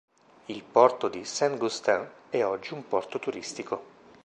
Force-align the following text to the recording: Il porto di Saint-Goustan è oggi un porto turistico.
Il 0.47 0.63
porto 0.63 1.09
di 1.09 1.23
Saint-Goustan 1.23 2.09
è 2.31 2.43
oggi 2.43 2.73
un 2.73 2.87
porto 2.87 3.19
turistico. 3.19 3.83